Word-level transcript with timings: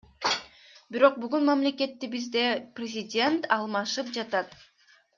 Бирок 0.95 1.19
бүгүн 1.25 1.45
мамлекетибизде 1.51 2.47
президент 2.81 3.49
алмашып 3.61 4.15
жатат. 4.21 4.61